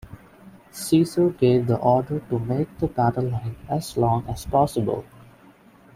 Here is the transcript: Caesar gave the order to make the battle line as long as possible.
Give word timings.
Caesar 0.71 1.29
gave 1.29 1.67
the 1.67 1.77
order 1.77 2.21
to 2.21 2.39
make 2.39 2.75
the 2.79 2.87
battle 2.87 3.25
line 3.29 3.55
as 3.69 3.95
long 3.95 4.25
as 4.27 4.47
possible. 4.47 5.05